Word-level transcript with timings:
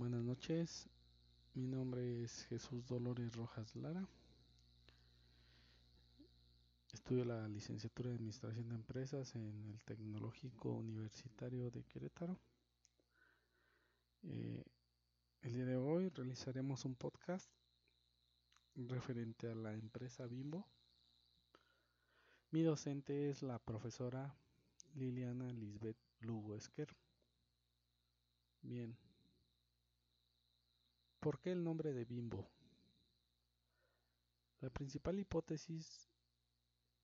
Buenas 0.00 0.22
noches, 0.22 0.88
mi 1.52 1.66
nombre 1.66 2.22
es 2.22 2.46
Jesús 2.46 2.86
Dolores 2.86 3.36
Rojas 3.36 3.76
Lara. 3.76 4.08
Estudio 6.90 7.26
la 7.26 7.46
licenciatura 7.46 8.08
de 8.08 8.14
Administración 8.14 8.70
de 8.70 8.76
Empresas 8.76 9.34
en 9.34 9.62
el 9.66 9.84
Tecnológico 9.84 10.70
Universitario 10.70 11.70
de 11.70 11.84
Querétaro. 11.84 12.38
Eh, 14.22 14.64
el 15.42 15.52
día 15.52 15.66
de 15.66 15.76
hoy 15.76 16.08
realizaremos 16.08 16.86
un 16.86 16.94
podcast 16.94 17.50
referente 18.76 19.48
a 19.48 19.54
la 19.54 19.74
empresa 19.74 20.24
Bimbo. 20.24 20.66
Mi 22.52 22.62
docente 22.62 23.28
es 23.28 23.42
la 23.42 23.58
profesora 23.58 24.34
Liliana 24.94 25.52
Lisbeth 25.52 25.98
Lugo 26.20 26.56
Esquer. 26.56 26.88
Bien. 28.62 28.96
¿Por 31.20 31.38
qué 31.38 31.52
el 31.52 31.62
nombre 31.62 31.92
de 31.92 32.06
Bimbo? 32.06 32.48
La 34.62 34.70
principal 34.70 35.18
hipótesis 35.18 36.08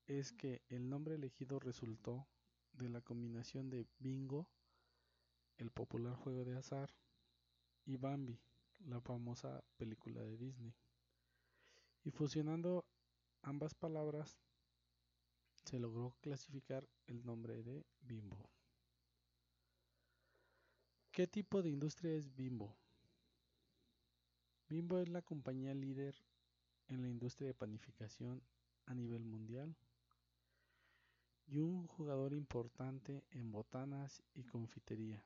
es 0.06 0.32
que 0.32 0.62
el 0.70 0.88
nombre 0.88 1.16
elegido 1.16 1.58
resultó 1.58 2.26
de 2.72 2.88
la 2.88 3.02
combinación 3.02 3.68
de 3.68 3.86
Bingo, 3.98 4.48
el 5.58 5.70
popular 5.70 6.14
juego 6.16 6.46
de 6.46 6.56
azar, 6.56 6.94
y 7.84 7.98
Bambi, 7.98 8.40
la 8.86 9.02
famosa 9.02 9.62
película 9.76 10.22
de 10.22 10.38
Disney. 10.38 10.74
Y 12.02 12.10
fusionando 12.10 12.86
ambas 13.42 13.74
palabras, 13.74 14.38
se 15.64 15.78
logró 15.78 16.16
clasificar 16.22 16.88
el 17.06 17.22
nombre 17.26 17.62
de 17.62 17.84
Bimbo. 18.00 18.48
¿Qué 21.12 21.26
tipo 21.26 21.60
de 21.60 21.68
industria 21.68 22.14
es 22.14 22.34
Bimbo? 22.34 22.74
Bimbo 24.68 24.98
es 24.98 25.08
la 25.08 25.22
compañía 25.22 25.74
líder 25.74 26.16
en 26.88 27.02
la 27.02 27.08
industria 27.08 27.46
de 27.46 27.54
panificación 27.54 28.42
a 28.86 28.94
nivel 28.94 29.24
mundial 29.24 29.76
y 31.46 31.58
un 31.58 31.86
jugador 31.86 32.32
importante 32.34 33.24
en 33.30 33.52
botanas 33.52 34.22
y 34.34 34.42
confitería 34.42 35.24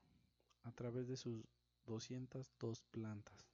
a 0.64 0.72
través 0.72 1.08
de 1.08 1.16
sus 1.16 1.42
202 1.86 2.82
plantas. 2.91 3.48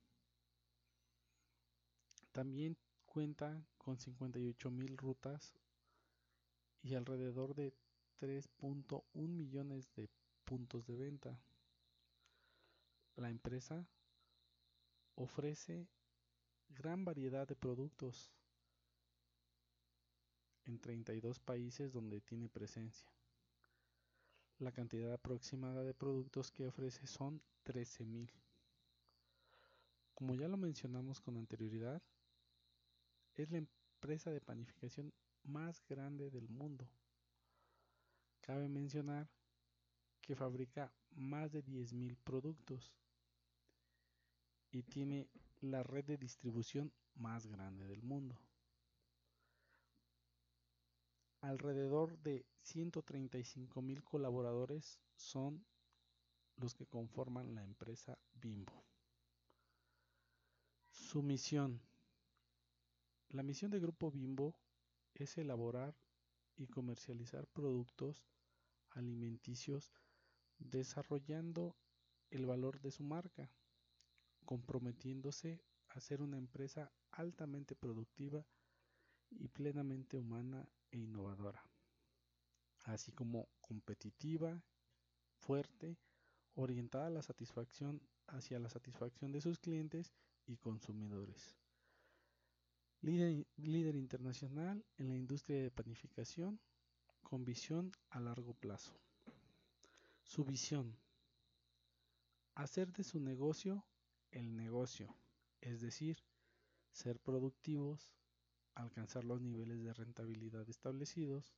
También 2.33 2.77
cuenta 3.05 3.65
con 3.78 3.97
58 3.97 4.71
mil 4.71 4.97
rutas 4.97 5.55
y 6.83 6.95
alrededor 6.95 7.55
de 7.55 7.73
3.1 8.21 9.05
millones 9.28 9.89
de 9.95 10.11
puntos 10.45 10.84
de 10.87 10.97
venta. 10.97 11.41
La 13.15 13.31
empresa 13.31 13.87
ofrece 15.17 15.89
gran 16.69 17.05
variedad 17.05 17.48
de 17.48 17.56
productos 17.56 18.33
en 20.64 20.78
32 20.78 21.39
países 21.41 21.92
donde 21.92 22.20
tiene 22.20 22.48
presencia. 22.48 23.11
La 24.59 24.72
cantidad 24.72 25.12
aproximada 25.12 25.83
de 25.83 25.94
productos 25.94 26.50
que 26.50 26.67
ofrece 26.67 27.06
son 27.06 27.42
13.000. 27.64 28.31
Como 30.14 30.34
ya 30.34 30.48
lo 30.48 30.56
mencionamos 30.56 31.20
con 31.20 31.37
anterioridad, 31.37 32.03
es 33.34 33.50
la 33.50 33.59
empresa 33.59 34.31
de 34.31 34.41
panificación 34.41 35.12
más 35.44 35.83
grande 35.89 36.31
del 36.31 36.48
mundo. 36.48 36.89
Cabe 38.41 38.69
mencionar 38.69 39.28
que 40.20 40.34
fabrica 40.34 40.92
más 41.11 41.53
de 41.53 41.62
10.000 41.62 42.17
productos 42.25 42.94
y 44.70 44.83
tiene 44.83 45.28
la 45.61 45.83
red 45.83 46.05
de 46.05 46.17
distribución 46.17 46.92
más 47.14 47.47
grande 47.47 47.86
del 47.86 48.03
mundo 48.03 48.41
alrededor 51.47 52.19
de 52.19 52.44
135 52.62 53.81
mil 53.81 54.03
colaboradores 54.03 55.00
son 55.15 55.65
los 56.56 56.75
que 56.75 56.87
conforman 56.87 57.54
la 57.54 57.62
empresa 57.62 58.19
Bimbo. 58.34 58.84
Su 60.91 61.22
misión. 61.22 61.81
La 63.28 63.43
misión 63.43 63.71
de 63.71 63.78
Grupo 63.78 64.10
Bimbo 64.10 64.56
es 65.15 65.38
elaborar 65.38 65.94
y 66.56 66.66
comercializar 66.66 67.47
productos 67.47 68.27
alimenticios 68.91 69.93
desarrollando 70.59 71.77
el 72.31 72.47
valor 72.47 72.81
de 72.81 72.91
su 72.91 73.04
marca, 73.04 73.53
comprometiéndose 74.47 75.61
a 75.89 76.01
ser 76.01 76.23
una 76.23 76.39
empresa 76.39 76.91
altamente 77.11 77.75
productiva 77.75 78.47
y 79.31 79.49
plenamente 79.49 80.17
humana 80.17 80.67
e 80.91 80.99
innovadora, 80.99 81.62
así 82.84 83.12
como 83.12 83.49
competitiva, 83.61 84.62
fuerte, 85.34 85.99
orientada 86.55 87.09
a 87.09 87.11
la 87.11 87.23
satisfacción 87.23 88.01
hacia 88.29 88.59
la 88.59 88.71
satisfacción 88.71 89.33
de 89.33 89.41
sus 89.41 89.59
clientes 89.59 90.15
y 90.47 90.57
consumidores. 90.57 91.57
Líder, 93.03 93.95
internacional 93.95 94.84
en 94.97 95.09
la 95.09 95.17
industria 95.17 95.63
de 95.63 95.71
panificación 95.71 96.59
con 97.23 97.45
visión 97.45 97.93
a 98.11 98.21
largo 98.21 98.55
plazo. 98.55 98.99
Su 100.25 100.45
visión. 100.45 100.97
Hacer 102.55 102.91
de 102.93 103.05
su 103.05 103.21
negocio 103.21 103.84
el 104.36 104.54
negocio, 104.54 105.16
es 105.62 105.80
decir, 105.80 106.22
ser 106.92 107.19
productivos, 107.19 108.12
alcanzar 108.74 109.24
los 109.24 109.41
niveles 109.41 109.82
de 109.82 109.94
rentabilidad 109.94 110.69
establecidos, 110.69 111.54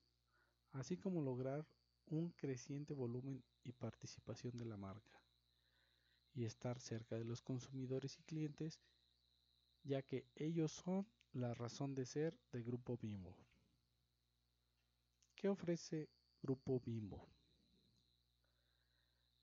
así 0.71 0.97
como 0.97 1.21
lograr 1.21 1.67
un 2.07 2.31
creciente 2.31 2.95
volumen 2.95 3.43
y 3.65 3.73
participación 3.73 4.57
de 4.57 4.65
la 4.65 4.77
marca, 4.77 5.21
y 6.33 6.45
estar 6.45 6.79
cerca 6.79 7.17
de 7.17 7.25
los 7.25 7.43
consumidores 7.43 8.17
y 8.21 8.23
clientes, 8.23 8.79
ya 9.83 10.03
que 10.03 10.29
ellos 10.37 10.71
son 10.71 11.05
la 11.33 11.55
razón 11.55 11.97
de 11.97 12.07
ser 12.07 12.39
de 12.53 12.63
Grupo 12.63 12.97
Bimbo. 12.97 13.37
¿Qué 15.35 15.49
ofrece 15.49 16.09
Grupo 16.43 16.79
Bimbo? 16.79 17.29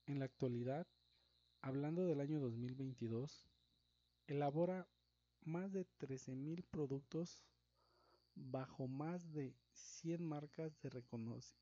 En 0.05 0.19
la 0.19 0.25
actualidad, 0.25 0.87
hablando 1.65 2.05
del 2.05 2.21
año 2.21 2.39
2022, 2.39 3.49
elabora 4.27 4.87
más 5.41 5.73
de 5.73 5.87
13.000 5.97 6.63
productos 6.63 7.43
bajo 8.35 8.87
más 8.87 9.33
de 9.33 9.55
100 9.73 10.23
marcas 10.23 10.77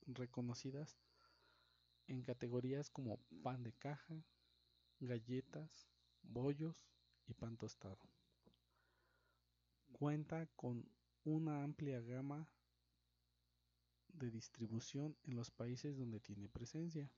reconocidas 0.08 1.00
en 2.08 2.22
categorías 2.22 2.90
como 2.90 3.18
pan 3.44 3.64
de 3.64 3.72
caja, 3.72 4.26
galletas, 5.00 5.88
bollos 6.22 6.86
y 7.26 7.34
pan 7.34 7.56
tostado. 7.56 8.10
Cuenta 9.94 10.48
con 10.58 10.86
una 11.24 11.64
amplia 11.64 12.02
gama 12.02 12.50
de 14.10 14.30
distribución 14.32 15.16
en 15.24 15.38
los 15.38 15.50
países 15.50 15.96
donde 15.96 16.20
tiene 16.20 16.50
presencia 16.50 17.10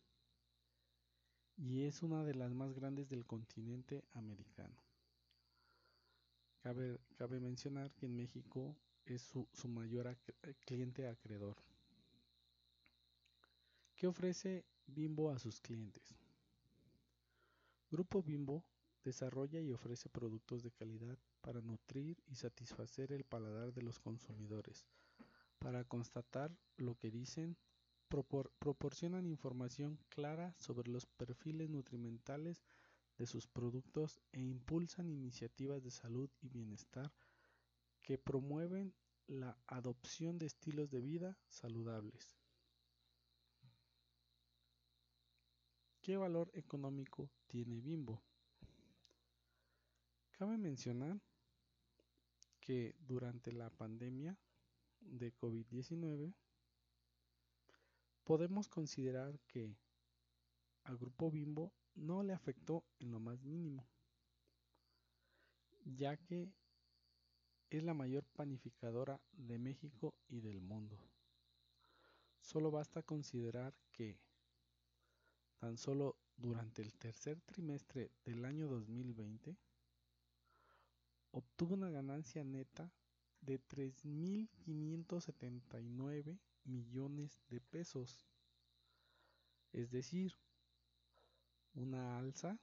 y 1.58 1.84
es 1.84 2.04
una 2.04 2.24
de 2.24 2.36
las 2.36 2.54
más 2.54 2.74
grandes 2.74 3.10
del 3.10 3.26
continente 3.26 4.04
americano. 4.14 4.76
Cabe, 6.62 7.40
mencionar 7.40 7.92
que 7.94 8.08
en 8.08 8.16
México 8.16 8.76
es 9.06 9.22
su, 9.22 9.68
mayor 9.68 10.08
eh, 10.08 10.56
cliente 10.66 11.08
acreedor. 11.08 11.56
¿Qué 13.96 14.08
ofrece 14.08 14.66
Bimbo 14.88 15.30
a 15.30 15.38
sus 15.38 15.62
clientes? 15.62 16.18
Grupo 17.92 18.24
Bimbo 18.24 18.64
desarrolla 19.04 19.62
y 19.62 19.72
ofrece 19.72 20.10
productos 20.10 20.64
de 20.64 20.72
calidad 20.72 21.18
para 21.42 21.62
nutrir 21.62 22.18
y 22.26 22.36
satisfacer 22.36 23.12
el 23.12 23.24
paladar 23.24 23.72
de 23.72 23.84
los 23.84 24.00
consumidores. 24.00 24.88
Para 25.60 25.84
constatar 25.84 26.52
lo 26.78 26.96
que 26.96 27.12
dicen, 27.12 27.56
proporcionan 28.08 29.26
información 29.26 30.00
clara 30.10 30.54
sobre 30.58 30.90
los 30.90 31.06
perfiles 31.06 31.70
nutrimentales 31.70 32.64
de 33.18 33.26
sus 33.26 33.48
productos 33.48 34.20
e 34.32 34.42
impulsan 34.42 35.10
iniciativas 35.10 35.82
de 35.84 35.92
salud 35.92 36.30
y 36.42 36.50
bienestar 36.50 37.12
que 38.02 38.18
promueven 38.18 38.94
la 39.28 39.58
adopción 39.68 40.38
de 40.38 40.46
estilos 40.46 40.90
de 40.92 41.02
vida 41.02 41.38
saludables. 41.48 42.38
¿Qué 46.02 46.18
valor 46.18 46.52
económico 46.54 47.32
tiene 47.48 47.82
Bimbo? 47.82 48.22
Cabe 50.32 50.58
mencionar 50.58 51.20
que 52.60 52.96
durante 53.00 53.52
la 53.52 53.70
pandemia 53.72 54.38
de 55.00 55.34
COVID-19 55.34 56.36
podemos 58.26 58.68
considerar 58.68 59.40
que 59.48 59.74
al 60.84 60.98
grupo 60.98 61.32
Bimbo 61.32 61.72
no 61.96 62.22
le 62.24 62.34
afectó 62.34 62.84
en 63.00 63.12
lo 63.12 63.22
más 63.22 63.42
mínimo, 63.44 63.88
ya 65.86 66.18
que 66.18 66.50
es 67.70 67.84
la 67.84 67.94
mayor 67.94 68.26
panificadora 68.26 69.22
de 69.32 69.60
México 69.60 70.16
y 70.28 70.42
del 70.42 70.60
mundo. 70.60 71.00
Solo 72.42 72.72
basta 72.72 73.04
considerar 73.04 73.74
que 73.92 74.20
tan 75.60 75.78
solo 75.78 76.18
durante 76.36 76.82
el 76.82 76.94
tercer 76.96 77.40
trimestre 77.42 78.12
del 78.24 78.44
año 78.44 78.68
2020 78.68 79.56
obtuvo 81.32 81.76
una 81.76 81.90
ganancia 81.90 82.44
neta 82.44 82.92
de 83.42 83.62
3.579 83.62 86.40
millones 86.66 87.42
de 87.50 87.62
pesos, 87.62 88.28
es 89.72 89.90
decir, 89.92 90.34
una 91.74 92.18
alza 92.18 92.60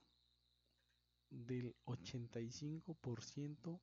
del 1.29 1.73
85% 1.85 3.79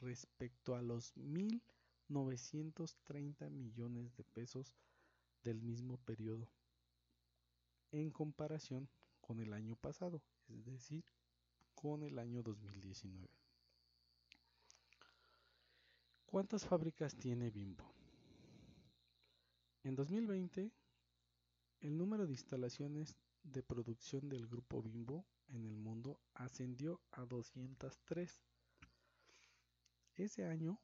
respecto 0.00 0.74
a 0.74 0.82
los 0.82 1.14
1.930 1.16 3.50
millones 3.50 4.16
de 4.16 4.24
pesos 4.24 4.74
del 5.42 5.62
mismo 5.62 5.98
periodo 5.98 6.50
en 7.90 8.10
comparación 8.10 8.88
con 9.20 9.40
el 9.40 9.52
año 9.52 9.76
pasado, 9.76 10.22
es 10.48 10.64
decir, 10.64 11.04
con 11.74 12.02
el 12.02 12.18
año 12.18 12.42
2019. 12.42 13.28
¿Cuántas 16.26 16.64
fábricas 16.64 17.14
tiene 17.14 17.50
Bimbo? 17.50 18.01
En 19.84 19.96
2020, 19.96 20.70
el 21.80 21.96
número 21.98 22.26
de 22.26 22.32
instalaciones 22.32 23.16
de 23.42 23.64
producción 23.64 24.28
del 24.28 24.46
grupo 24.46 24.80
Bimbo 24.80 25.26
en 25.48 25.64
el 25.64 25.76
mundo 25.76 26.20
ascendió 26.34 27.00
a 27.10 27.24
203. 27.24 28.44
Ese 30.14 30.44
año 30.44 30.78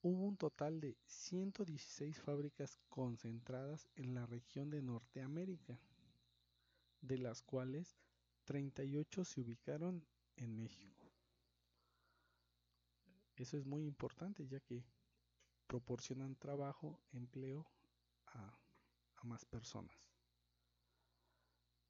hubo 0.00 0.24
un 0.24 0.38
total 0.38 0.80
de 0.80 0.96
116 1.04 2.18
fábricas 2.20 2.78
concentradas 2.88 3.86
en 3.96 4.14
la 4.14 4.24
región 4.24 4.70
de 4.70 4.80
Norteamérica, 4.80 5.78
de 7.02 7.18
las 7.18 7.42
cuales 7.42 7.98
38 8.44 9.26
se 9.26 9.42
ubicaron 9.42 10.06
en 10.36 10.56
México. 10.56 11.12
Eso 13.36 13.58
es 13.58 13.66
muy 13.66 13.84
importante 13.84 14.46
ya 14.46 14.60
que 14.60 14.86
proporcionan 15.66 16.34
trabajo, 16.36 16.98
empleo 17.12 17.66
a, 18.34 18.58
más 19.22 19.44
personas. 19.44 19.96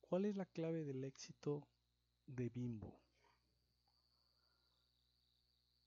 ¿Cuál 0.00 0.26
es 0.26 0.36
la 0.36 0.44
clave 0.46 0.84
del 0.84 1.04
éxito 1.04 1.66
de 2.26 2.50
Bimbo? 2.50 3.00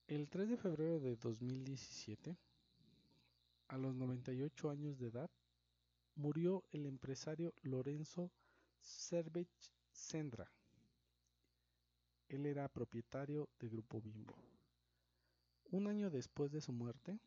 El 0.07 0.27
3 0.27 0.49
de 0.49 0.57
febrero 0.57 0.99
de 0.99 1.15
2017, 1.15 2.37
a 3.67 3.77
los 3.77 3.95
98 3.95 4.69
años 4.69 4.97
de 4.97 5.07
edad, 5.07 5.29
murió 6.15 6.63
el 6.71 6.85
empresario 6.85 7.53
Lorenzo 7.61 8.31
Cervech 8.81 9.49
Sendra. 9.91 10.51
Él 12.27 12.45
era 12.45 12.67
propietario 12.69 13.49
de 13.59 13.69
Grupo 13.69 14.01
Bimbo. 14.01 14.35
Un 15.71 15.87
año 15.87 16.09
después 16.09 16.51
de 16.51 16.61
su 16.61 16.71
muerte, 16.71 17.19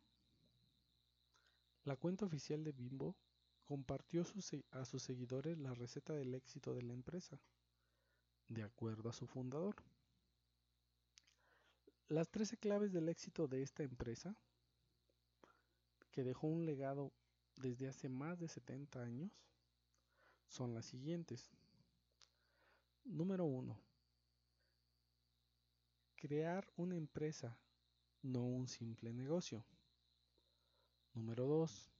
la 1.83 1.95
cuenta 1.95 2.25
oficial 2.25 2.63
de 2.63 2.71
Bimbo 2.71 3.15
compartió 3.63 4.23
a 4.71 4.85
sus 4.85 5.03
seguidores 5.03 5.57
la 5.57 5.73
receta 5.73 6.13
del 6.13 6.33
éxito 6.33 6.73
de 6.73 6.81
la 6.81 6.93
empresa, 6.93 7.39
de 8.47 8.63
acuerdo 8.63 9.09
a 9.09 9.13
su 9.13 9.27
fundador. 9.27 9.75
Las 12.07 12.29
13 12.29 12.57
claves 12.57 12.91
del 12.91 13.07
éxito 13.07 13.47
de 13.47 13.61
esta 13.61 13.83
empresa, 13.83 14.35
que 16.11 16.23
dejó 16.23 16.47
un 16.47 16.65
legado 16.65 17.13
desde 17.57 17.87
hace 17.87 18.09
más 18.09 18.39
de 18.39 18.47
70 18.47 19.01
años, 19.01 19.31
son 20.47 20.73
las 20.73 20.87
siguientes. 20.87 21.51
Número 23.03 23.45
1. 23.45 23.79
Crear 26.15 26.67
una 26.75 26.95
empresa, 26.95 27.57
no 28.23 28.43
un 28.43 28.67
simple 28.67 29.13
negocio. 29.13 29.63
Número 31.13 31.45
2. 31.45 31.91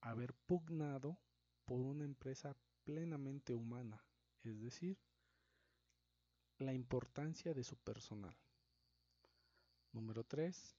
Haber 0.00 0.34
pugnado 0.34 1.18
por 1.64 1.80
una 1.80 2.04
empresa 2.04 2.56
plenamente 2.84 3.54
humana, 3.54 4.04
es 4.42 4.60
decir, 4.60 4.98
la 6.58 6.72
importancia 6.72 7.54
de 7.54 7.64
su 7.64 7.76
personal. 7.76 8.36
Número 9.92 10.24
3. 10.24 10.76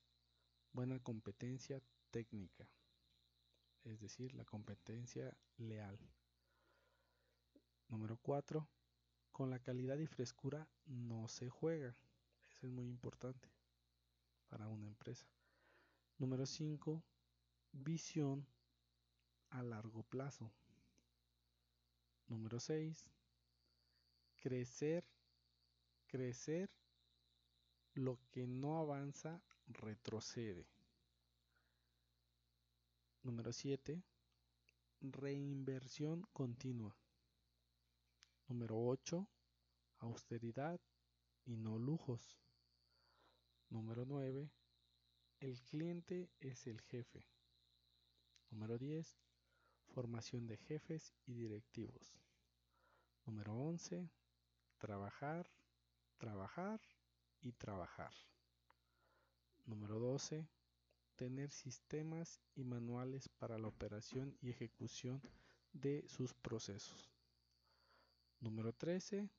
Buena 0.72 1.00
competencia 1.00 1.82
técnica, 2.12 2.70
es 3.84 4.00
decir, 4.00 4.34
la 4.34 4.46
competencia 4.46 5.36
leal. 5.58 5.98
Número 7.88 8.18
4. 8.18 8.68
Con 9.32 9.50
la 9.50 9.60
calidad 9.60 9.98
y 9.98 10.08
frescura 10.08 10.68
no 10.86 11.28
se 11.28 11.50
juega. 11.50 11.96
Eso 12.50 12.68
es 12.68 12.72
muy 12.72 12.88
importante 12.88 13.50
para 14.48 14.68
una 14.68 14.88
empresa. 14.88 15.28
Número 16.18 16.46
5. 16.46 17.04
Visión 17.78 18.48
a 19.50 19.62
largo 19.62 20.04
plazo. 20.04 20.50
Número 22.28 22.60
6. 22.60 23.12
Crecer, 24.38 25.04
crecer 26.08 26.72
lo 27.94 28.18
que 28.32 28.48
no 28.48 28.78
avanza 28.78 29.44
retrocede. 29.68 30.66
Número 33.24 33.52
7. 33.52 34.02
Reinversión 35.02 36.26
continua. 36.32 36.96
Número 38.48 38.80
8. 38.80 39.28
Austeridad 39.98 40.80
y 41.44 41.58
no 41.58 41.78
lujos. 41.78 42.40
Número 43.70 44.06
9. 44.06 44.50
El 45.42 45.62
cliente 45.62 46.32
es 46.40 46.68
el 46.68 46.80
jefe. 46.82 47.28
Número 48.56 48.78
10. 48.78 49.20
Formación 49.88 50.48
de 50.48 50.56
jefes 50.56 51.14
y 51.26 51.34
directivos. 51.34 52.18
Número 53.26 53.54
11. 53.54 54.10
Trabajar, 54.78 55.52
trabajar 56.16 56.80
y 57.42 57.52
trabajar. 57.52 58.14
Número 59.66 60.00
12. 60.00 60.48
Tener 61.18 61.52
sistemas 61.52 62.40
y 62.56 62.64
manuales 62.64 63.28
para 63.28 63.60
la 63.60 63.68
operación 63.68 64.38
y 64.40 64.52
ejecución 64.52 65.22
de 65.74 66.08
sus 66.08 66.34
procesos. 66.34 67.12
Número 68.40 68.72
13. 68.72 69.30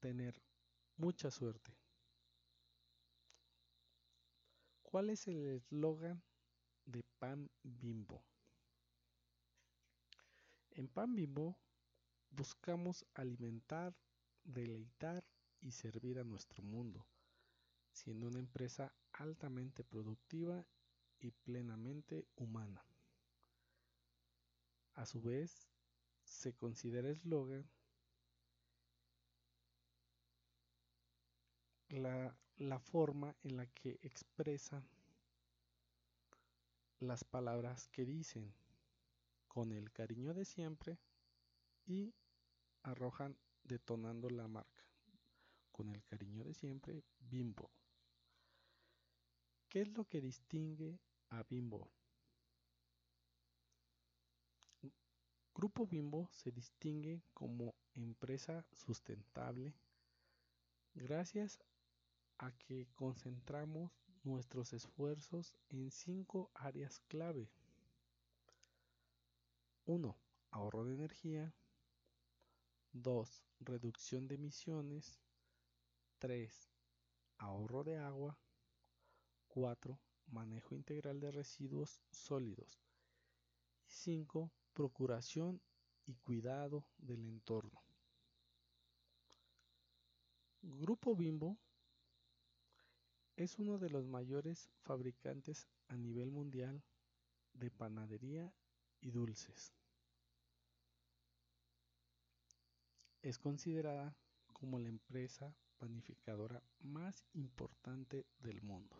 Tener 0.00 0.42
mucha 0.96 1.30
suerte. 1.30 1.76
¿Cuál 4.80 5.10
es 5.10 5.28
el 5.28 5.44
eslogan 5.48 6.22
de 6.86 7.04
Pan 7.18 7.50
Bimbo? 7.62 8.24
En 10.78 10.86
Pan 10.86 11.16
Bimbo 11.16 11.58
buscamos 12.30 13.04
alimentar, 13.14 13.96
deleitar 14.44 15.24
y 15.60 15.72
servir 15.72 16.20
a 16.20 16.24
nuestro 16.24 16.62
mundo 16.62 17.04
siendo 17.98 18.28
una 18.28 18.38
empresa 18.38 18.92
altamente 19.12 19.82
productiva 19.82 20.64
y 21.18 21.32
plenamente 21.32 22.28
humana. 22.36 22.84
A 24.94 25.04
su 25.04 25.20
vez, 25.20 25.68
se 26.22 26.54
considera 26.54 27.08
eslogan 27.08 27.68
la, 31.88 32.36
la 32.58 32.78
forma 32.78 33.34
en 33.42 33.56
la 33.56 33.66
que 33.66 33.98
expresa 34.02 34.86
las 37.00 37.24
palabras 37.24 37.88
que 37.88 38.04
dicen 38.04 38.54
con 39.48 39.72
el 39.72 39.90
cariño 39.90 40.34
de 40.34 40.44
siempre 40.44 40.98
y 41.84 42.14
arrojan 42.82 43.36
detonando 43.64 44.30
la 44.30 44.46
marca 44.46 44.84
con 45.72 45.90
el 45.90 46.04
cariño 46.04 46.44
de 46.44 46.54
siempre 46.54 47.02
bimbo 47.18 47.70
¿Qué 49.68 49.82
es 49.82 49.88
lo 49.92 50.06
que 50.06 50.22
distingue 50.22 50.98
a 51.28 51.42
Bimbo? 51.42 51.90
Grupo 55.54 55.86
Bimbo 55.86 56.30
se 56.32 56.50
distingue 56.52 57.22
como 57.34 57.74
empresa 57.94 58.64
sustentable 58.72 59.74
gracias 60.94 61.58
a 62.38 62.50
que 62.52 62.88
concentramos 62.94 63.92
nuestros 64.24 64.72
esfuerzos 64.72 65.54
en 65.68 65.90
cinco 65.90 66.50
áreas 66.54 67.00
clave. 67.08 67.50
1. 69.88 70.18
Ahorro 70.50 70.84
de 70.84 70.92
energía. 70.92 71.54
2. 72.92 73.42
Reducción 73.60 74.28
de 74.28 74.34
emisiones. 74.34 75.18
3. 76.18 76.70
ahorro 77.38 77.84
de 77.84 77.96
agua. 77.96 78.38
4. 79.46 79.98
Manejo 80.26 80.74
integral 80.74 81.20
de 81.20 81.30
residuos 81.30 82.02
sólidos. 82.10 82.82
5. 83.86 84.52
Procuración 84.74 85.62
y 86.04 86.16
cuidado 86.16 86.84
del 86.98 87.24
entorno. 87.24 87.82
Grupo 90.60 91.16
Bimbo 91.16 91.56
es 93.36 93.58
uno 93.58 93.78
de 93.78 93.88
los 93.88 94.06
mayores 94.06 94.68
fabricantes 94.82 95.66
a 95.88 95.96
nivel 95.96 96.30
mundial 96.30 96.84
de 97.54 97.70
panadería 97.70 98.52
y 99.00 99.10
dulces. 99.10 99.72
Es 103.22 103.38
considerada 103.38 104.16
como 104.52 104.78
la 104.78 104.88
empresa 104.88 105.54
panificadora 105.78 106.62
más 106.80 107.24
importante 107.34 108.26
del 108.38 108.62
mundo. 108.62 108.96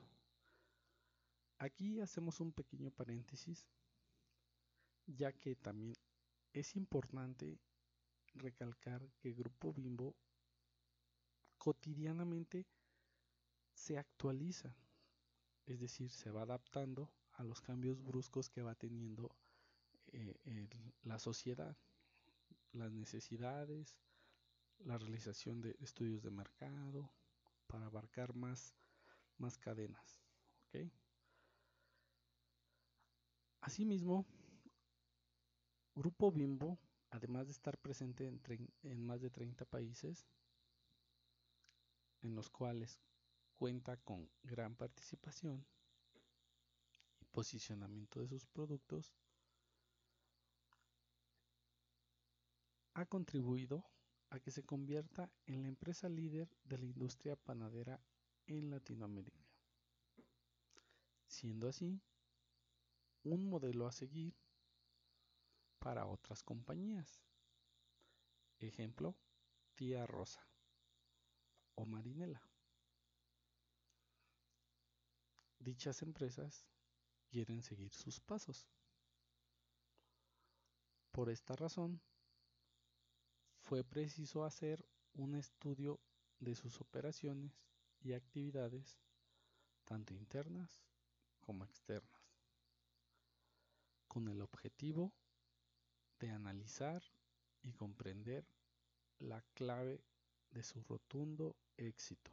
Aquí 1.59 2.01
hacemos 2.01 2.41
un 2.41 2.53
pequeño 2.53 2.91
paréntesis, 2.91 3.67
ya 5.07 5.33
que 5.33 5.57
también 5.57 5.97
es 6.53 6.77
importante 6.77 7.59
recalcar 8.35 9.11
que 9.19 9.33
Grupo 9.33 9.73
Bimbo 9.73 10.15
cotidianamente 11.57 12.67
se 13.73 13.99
actualiza, 13.99 14.77
es 15.67 15.81
decir, 15.81 16.11
se 16.11 16.31
va 16.31 16.43
adaptando 16.43 17.11
a 17.33 17.45
los 17.45 17.61
cambios 17.61 18.03
bruscos 18.03 18.49
que 18.49 18.63
va 18.63 18.75
teniendo 18.75 19.35
eh, 20.13 20.69
la 21.03 21.19
sociedad, 21.19 21.77
las 22.73 22.93
necesidades, 22.93 23.97
la 24.79 24.99
realización 24.99 25.61
de 25.61 25.77
estudios 25.81 26.23
de 26.23 26.31
mercado 26.31 27.11
para 27.67 27.87
abarcar 27.87 28.35
más, 28.35 28.75
más 29.39 29.59
cadenas. 29.59 30.21
Asimismo, 33.61 34.25
Grupo 35.95 36.31
Bimbo, 36.31 36.79
además 37.11 37.47
de 37.47 37.53
estar 37.53 37.77
presente 37.79 38.27
en, 38.27 38.41
en 38.83 39.05
más 39.05 39.21
de 39.21 39.31
30 39.31 39.65
países, 39.65 40.27
en 42.23 42.35
los 42.35 42.49
cuales 42.51 43.01
cuenta 43.57 43.97
con 43.97 44.31
gran 44.43 44.77
participación 44.77 45.67
y 47.21 47.25
posicionamiento 47.27 48.21
de 48.21 48.29
sus 48.29 48.47
productos, 48.47 49.13
ha 52.99 53.07
contribuido 53.07 53.85
a 54.31 54.41
que 54.41 54.51
se 54.51 54.65
convierta 54.65 55.31
en 55.47 55.63
la 55.63 55.69
empresa 55.69 56.09
líder 56.09 56.51
de 56.65 56.79
la 56.79 56.85
industria 56.85 57.37
panadera 57.37 58.01
en 58.47 58.71
Latinoamérica, 58.71 59.47
siendo 61.29 61.69
así 61.69 62.03
un 63.23 63.49
modelo 63.49 63.87
a 63.87 63.93
seguir 63.93 64.35
para 65.79 66.07
otras 66.07 66.43
compañías. 66.43 67.23
Ejemplo, 68.59 69.17
Tía 69.77 70.05
Rosa 70.05 70.45
o 71.77 71.87
Marinela. 71.87 72.43
Dichas 75.61 76.03
empresas 76.03 76.67
quieren 77.29 77.63
seguir 77.63 77.95
sus 77.95 78.19
pasos. 78.19 78.67
Por 81.13 81.31
esta 81.31 81.55
razón, 81.55 82.01
fue 83.69 83.85
preciso 83.85 84.47
hacer 84.47 84.83
un 85.13 85.35
estudio 85.35 86.01
de 86.41 86.55
sus 86.55 86.81
operaciones 86.81 87.53
y 88.01 88.15
actividades, 88.15 88.99
tanto 89.85 90.15
internas 90.15 90.87
como 91.41 91.65
externas, 91.67 92.33
con 94.07 94.27
el 94.29 94.41
objetivo 94.41 95.13
de 96.19 96.31
analizar 96.31 97.03
y 97.63 97.75
comprender 97.75 98.47
la 99.19 99.43
clave 99.53 100.03
de 100.49 100.63
su 100.63 100.83
rotundo 100.85 101.55
éxito. 101.77 102.31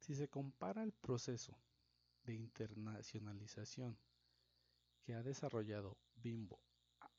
Si 0.00 0.14
se 0.14 0.28
compara 0.28 0.82
el 0.82 0.92
proceso 0.92 1.54
de 2.24 2.32
internacionalización 2.32 3.98
que 5.02 5.12
ha 5.12 5.22
desarrollado 5.22 5.98
Bimbo 6.14 6.65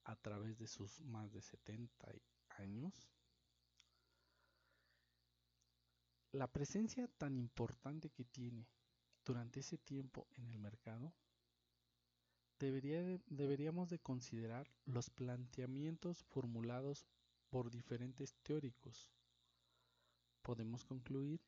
a, 0.08 0.16
través 0.16 0.58
de 0.58 0.68
sus 0.68 1.02
más 1.02 1.32
de 1.34 1.42
70 1.42 2.08
años, 2.58 3.10
la 6.32 6.48
presencia 6.48 7.08
tan 7.18 7.36
importante 7.36 8.10
que 8.10 8.24
tiene 8.24 8.68
durante 9.26 9.60
ese 9.60 9.78
tiempo 9.78 10.28
en 10.36 10.48
el 10.48 10.60
mercado, 10.60 11.14
deberíamos 12.60 13.90
de 13.90 14.00
considerar 14.00 14.72
los 14.86 15.10
planteamientos 15.10 16.24
formulados 16.24 17.06
por 17.50 17.70
diferentes 17.70 18.36
teóricos. 18.44 19.12
Podemos 20.42 20.86
concluir 20.86 21.42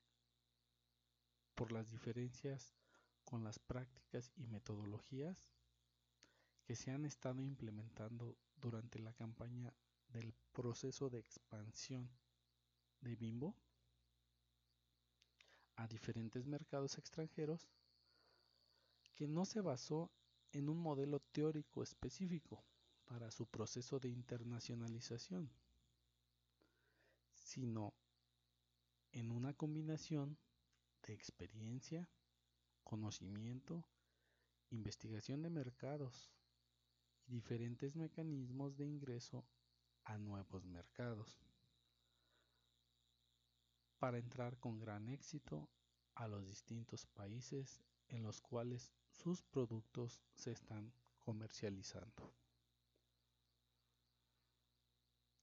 por 1.55 1.71
las 1.71 1.89
diferencias 1.89 2.75
con 3.23 3.43
las 3.43 3.59
prácticas 3.59 4.31
y 4.35 4.47
metodologías 4.47 5.47
que 6.65 6.75
se 6.75 6.91
han 6.91 7.05
estado 7.05 7.41
implementando 7.41 8.37
durante 8.59 8.99
la 8.99 9.13
campaña 9.13 9.73
del 10.09 10.33
proceso 10.51 11.09
de 11.09 11.19
expansión 11.19 12.09
de 13.01 13.15
Bimbo 13.15 13.55
a 15.75 15.87
diferentes 15.87 16.45
mercados 16.45 16.97
extranjeros 16.97 17.69
que 19.15 19.27
no 19.27 19.45
se 19.45 19.61
basó 19.61 20.11
en 20.51 20.69
un 20.69 20.81
modelo 20.81 21.19
teórico 21.31 21.83
específico 21.83 22.63
para 23.05 23.31
su 23.31 23.45
proceso 23.47 23.99
de 23.99 24.09
internacionalización, 24.09 25.49
sino 27.33 27.93
en 29.11 29.31
una 29.31 29.53
combinación 29.53 30.37
de 31.03 31.13
experiencia, 31.13 32.09
conocimiento, 32.83 33.85
investigación 34.69 35.41
de 35.41 35.49
mercados 35.49 36.31
diferentes 37.29 37.95
mecanismos 37.95 38.75
de 38.75 38.85
ingreso 38.85 39.45
a 40.03 40.17
nuevos 40.17 40.65
mercados 40.65 41.37
para 43.99 44.17
entrar 44.17 44.57
con 44.57 44.79
gran 44.79 45.07
éxito 45.09 45.69
a 46.15 46.27
los 46.27 46.47
distintos 46.47 47.05
países 47.05 47.81
en 48.07 48.23
los 48.23 48.41
cuales 48.41 48.91
sus 49.11 49.43
productos 49.43 50.21
se 50.33 50.51
están 50.51 50.91
comercializando. 51.19 52.33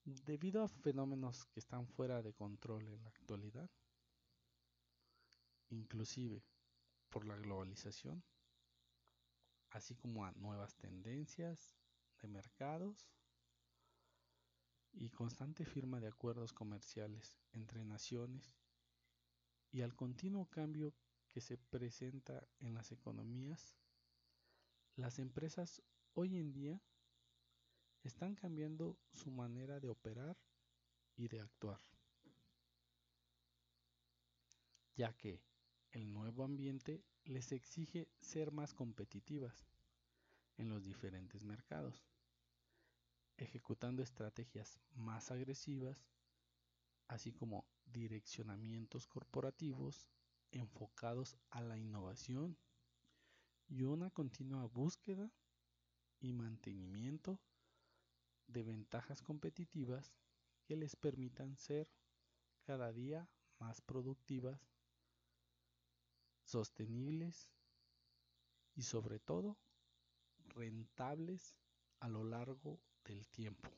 Debido 0.05 0.63
a 0.63 0.69
fenómenos 0.69 1.47
que 1.47 1.61
están 1.61 1.87
fuera 1.87 2.23
de 2.23 2.33
control 2.33 2.89
en 2.89 3.03
la 3.03 3.09
actualidad, 3.09 3.71
inclusive 5.71 6.43
por 7.11 7.25
la 7.25 7.37
globalización, 7.37 8.23
así 9.71 9.95
como 9.95 10.25
a 10.25 10.33
nuevas 10.33 10.77
tendencias 10.77 11.77
de 12.21 12.29
mercados 12.29 13.09
y 14.93 15.11
constante 15.11 15.65
firma 15.65 16.01
de 16.01 16.09
acuerdos 16.09 16.53
comerciales 16.53 17.37
entre 17.53 17.85
naciones 17.85 18.55
y 19.71 19.83
al 19.83 19.95
continuo 19.95 20.47
cambio 20.47 20.95
que 21.29 21.41
se 21.41 21.59
presenta 21.59 22.49
en 22.61 22.73
las 22.75 22.93
economías, 22.93 23.75
las 24.95 25.19
empresas 25.19 25.83
hoy 26.15 26.39
en 26.39 26.53
día 26.53 26.81
están 28.03 28.35
cambiando 28.35 28.97
su 29.13 29.31
manera 29.31 29.81
de 29.81 29.89
operar 29.89 30.39
y 31.17 31.29
de 31.29 31.41
actuar, 31.41 31.81
ya 34.95 35.13
que 35.15 35.43
el 35.97 36.13
nuevo 36.13 36.45
ambiente 36.45 37.03
les 37.25 37.53
exige 37.53 38.07
ser 38.21 38.53
más 38.53 38.75
competitivas 38.75 39.67
en 40.59 40.69
los 40.69 40.85
diferentes 40.85 41.43
mercados, 41.43 42.05
ejecutando 43.39 44.03
estrategias 44.03 44.79
más 44.95 45.31
agresivas, 45.31 46.07
así 47.09 47.33
como 47.33 47.67
direccionamientos 47.87 49.07
corporativos 49.07 50.11
enfocados 50.51 51.39
a 51.49 51.63
la 51.63 51.79
innovación 51.79 52.59
y 53.67 53.85
una 53.85 54.11
continua 54.11 54.67
búsqueda 54.67 55.33
y 56.21 56.35
mantenimiento 56.35 57.41
de 58.49 58.65
ventajas 58.65 59.23
competitivas 59.23 60.15
que 60.67 60.77
les 60.77 60.95
permitan 60.95 61.57
ser 61.57 61.91
cada 62.65 62.93
día 62.93 63.31
más 63.59 63.81
productivas, 63.81 64.76
sostenibles 66.47 67.51
y 68.75 68.83
sobre 68.83 69.19
todo 69.19 69.59
rentables 70.49 71.55
a 72.01 72.09
lo 72.09 72.25
largo 72.25 72.81
del 73.05 73.27
tiempo. 73.29 73.69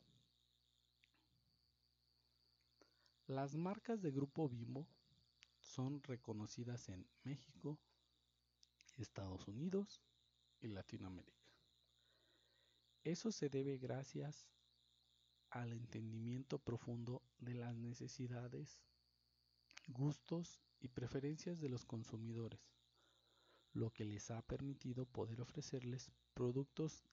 Las 3.27 3.57
marcas 3.57 4.01
de 4.01 4.11
Grupo 4.11 4.49
Bimbo 4.49 4.87
son 5.59 6.03
reconocidas 6.03 6.89
en 6.89 7.07
México, 7.25 7.79
Estados 8.97 9.47
Unidos 9.49 10.03
y 10.61 10.69
Latinoamérica. 10.69 11.45
Eso 13.05 13.33
se 13.33 13.49
debe 13.49 13.79
gracias 13.79 14.49
al 15.51 15.73
entendimiento 15.73 16.59
profundo 16.59 17.23
de 17.39 17.55
las 17.55 17.75
necesidades, 17.77 18.83
gustos 19.89 20.63
y 20.81 20.89
preferencias 20.89 21.61
de 21.61 21.69
los 21.69 21.85
consumidores, 21.85 22.61
lo 23.73 23.91
que 23.91 24.05
les 24.05 24.31
ha 24.31 24.43
permitido 24.43 25.07
poder 25.07 25.41
ofrecerles 25.41 26.13
productos 26.35 27.05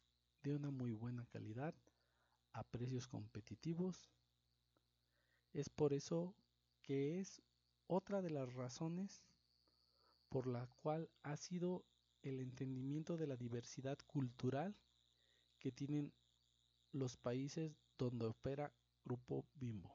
de 0.43 0.53
una 0.53 0.69
muy 0.71 0.91
buena 0.91 1.25
calidad 1.25 1.73
a 2.53 2.63
precios 2.63 3.07
competitivos. 3.07 4.09
Es 5.53 5.69
por 5.69 5.93
eso 5.93 6.35
que 6.81 7.19
es 7.19 7.41
otra 7.87 8.21
de 8.21 8.29
las 8.29 8.53
razones 8.53 9.23
por 10.29 10.47
la 10.47 10.67
cual 10.81 11.09
ha 11.23 11.37
sido 11.37 11.85
el 12.21 12.39
entendimiento 12.39 13.17
de 13.17 13.27
la 13.27 13.37
diversidad 13.37 13.97
cultural 14.05 14.75
que 15.59 15.71
tienen 15.71 16.13
los 16.91 17.17
países 17.17 17.77
donde 17.97 18.25
opera 18.25 18.73
Grupo 19.03 19.45
Bimbo, 19.55 19.94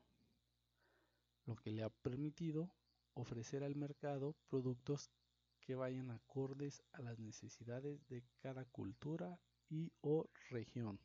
lo 1.51 1.57
que 1.57 1.73
le 1.73 1.83
ha 1.83 1.91
permitido 1.91 2.71
ofrecer 3.15 3.65
al 3.65 3.75
mercado 3.75 4.37
productos 4.49 5.11
que 5.59 5.75
vayan 5.75 6.13
acordes 6.13 6.81
a 6.93 7.03
las 7.03 7.19
necesidades 7.19 8.07
de 8.07 8.23
cada 8.39 8.65
cultura 8.67 9.37
y 9.69 9.93
o 10.01 10.31
región. 10.51 11.01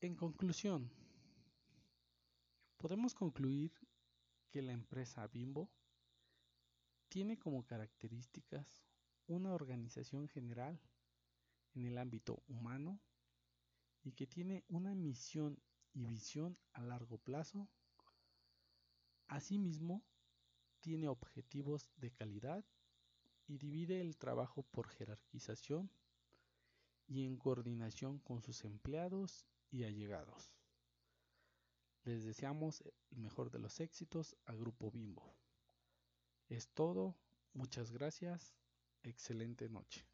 En 0.00 0.16
conclusión, 0.16 0.90
podemos 2.78 3.12
concluir 3.12 3.70
que 4.48 4.62
la 4.62 4.72
empresa 4.72 5.26
Bimbo 5.26 5.70
tiene 7.10 7.38
como 7.38 7.62
características 7.66 8.86
una 9.26 9.52
organización 9.52 10.28
general 10.28 10.80
en 11.74 11.84
el 11.84 11.98
ámbito 11.98 12.42
humano 12.48 12.98
y 14.02 14.12
que 14.12 14.26
tiene 14.26 14.64
una 14.68 14.94
misión 14.94 15.60
y 15.94 16.06
visión 16.06 16.58
a 16.72 16.82
largo 16.82 17.18
plazo. 17.18 17.68
Asimismo, 19.26 20.02
tiene 20.80 21.08
objetivos 21.08 21.90
de 21.96 22.10
calidad 22.10 22.64
y 23.46 23.58
divide 23.58 24.00
el 24.00 24.16
trabajo 24.16 24.62
por 24.62 24.88
jerarquización 24.88 25.90
y 27.06 27.24
en 27.24 27.36
coordinación 27.36 28.18
con 28.18 28.42
sus 28.42 28.64
empleados 28.64 29.46
y 29.70 29.84
allegados. 29.84 30.52
Les 32.04 32.24
deseamos 32.24 32.82
el 33.10 33.18
mejor 33.18 33.50
de 33.50 33.58
los 33.58 33.80
éxitos 33.80 34.36
a 34.44 34.54
Grupo 34.54 34.90
Bimbo. 34.90 35.36
Es 36.48 36.68
todo, 36.68 37.16
muchas 37.52 37.92
gracias, 37.92 38.54
excelente 39.02 39.68
noche. 39.68 40.11